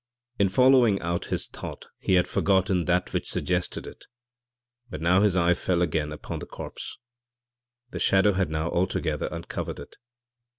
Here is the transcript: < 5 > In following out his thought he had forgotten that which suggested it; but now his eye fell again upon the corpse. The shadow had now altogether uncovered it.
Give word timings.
< 0.19 0.37
5 0.37 0.39
> 0.39 0.39
In 0.39 0.49
following 0.49 0.99
out 0.99 1.25
his 1.25 1.47
thought 1.47 1.85
he 1.99 2.15
had 2.15 2.27
forgotten 2.27 2.85
that 2.85 3.13
which 3.13 3.29
suggested 3.29 3.85
it; 3.85 4.07
but 4.89 4.99
now 4.99 5.21
his 5.21 5.35
eye 5.35 5.53
fell 5.53 5.83
again 5.83 6.11
upon 6.11 6.39
the 6.39 6.47
corpse. 6.47 6.97
The 7.91 7.99
shadow 7.99 8.31
had 8.33 8.49
now 8.49 8.71
altogether 8.71 9.27
uncovered 9.31 9.77
it. 9.77 9.97